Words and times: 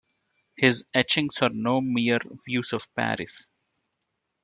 His 0.57 0.83
etchings 0.95 1.37
are 1.43 1.51
no 1.53 1.79
mere 1.79 2.17
views 2.47 2.73
of 2.73 2.87
Paris. 2.95 3.45